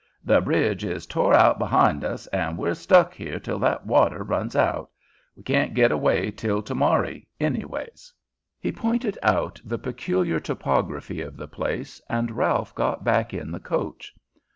The 0.25 0.41
bridge 0.41 0.83
is 0.83 1.05
tore 1.05 1.35
out 1.35 1.59
behind 1.59 2.03
us, 2.03 2.25
an' 2.33 2.57
we're 2.57 2.73
stuck 2.73 3.13
here 3.13 3.39
till 3.39 3.59
that 3.59 3.85
water 3.85 4.23
runs 4.23 4.55
out. 4.55 4.89
We 5.35 5.43
can't 5.43 5.75
git 5.75 5.91
away 5.91 6.31
till 6.31 6.63
to 6.63 6.73
morry, 6.73 7.27
anyways." 7.39 8.11
He 8.59 8.71
pointed 8.71 9.19
out 9.21 9.61
the 9.63 9.77
peculiar 9.77 10.39
topography 10.39 11.21
of 11.21 11.37
the 11.37 11.47
place, 11.47 12.01
and 12.09 12.31
Ralph 12.35 12.73
got 12.73 13.03
back 13.03 13.31
in 13.31 13.51
the 13.51 13.59
coach. 13.59 14.15